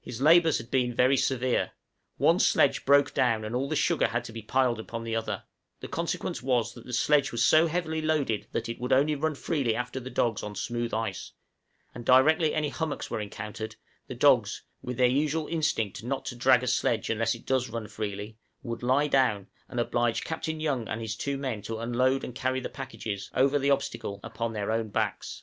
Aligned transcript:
His 0.00 0.22
labors 0.22 0.56
had 0.56 0.70
been 0.70 0.94
very 0.94 1.18
severe; 1.18 1.72
one 2.16 2.40
sledge 2.40 2.86
broke 2.86 3.12
down 3.12 3.44
and 3.44 3.54
all 3.54 3.68
the 3.68 3.76
sugar 3.76 4.06
had 4.06 4.24
to 4.24 4.32
be 4.32 4.40
piled 4.40 4.80
upon 4.80 5.04
the 5.04 5.14
other: 5.14 5.44
the 5.80 5.88
consequence 5.88 6.42
was 6.42 6.72
that 6.72 6.86
the 6.86 6.92
sledge 6.94 7.32
was 7.32 7.44
so 7.44 7.66
heavily 7.66 8.00
loaded 8.00 8.46
that 8.52 8.70
it 8.70 8.80
would 8.80 8.94
only 8.94 9.14
run 9.14 9.34
freely 9.34 9.74
after 9.74 10.00
the 10.00 10.08
dogs 10.08 10.42
on 10.42 10.54
smooth 10.54 10.94
ice; 10.94 11.32
and 11.94 12.06
directly 12.06 12.54
any 12.54 12.70
hummocks 12.70 13.10
were 13.10 13.20
encountered, 13.20 13.76
the 14.06 14.14
dogs, 14.14 14.62
with 14.80 14.96
their 14.96 15.06
usual 15.06 15.46
instinct, 15.48 16.02
not 16.02 16.24
to 16.24 16.34
drag 16.34 16.62
a 16.62 16.66
sledge 16.66 17.10
unless 17.10 17.34
it 17.34 17.44
does 17.44 17.68
run 17.68 17.86
freely, 17.88 18.38
would 18.62 18.82
lie 18.82 19.06
down, 19.06 19.48
and 19.68 19.78
oblige 19.78 20.24
Captain 20.24 20.60
Young 20.60 20.88
and 20.88 21.02
his 21.02 21.14
two 21.14 21.36
men 21.36 21.60
to 21.60 21.78
unload 21.78 22.24
and 22.24 22.34
carry 22.34 22.60
the 22.60 22.70
packages, 22.70 23.30
over 23.34 23.58
the 23.58 23.70
obstacle, 23.70 24.18
upon 24.24 24.54
their 24.54 24.72
own 24.72 24.88
backs. 24.88 25.42